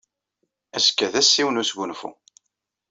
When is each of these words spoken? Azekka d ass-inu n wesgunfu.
Azekka 0.75 1.07
d 1.13 1.15
ass-inu 1.21 1.49
n 1.51 1.59
wesgunfu. 1.61 2.09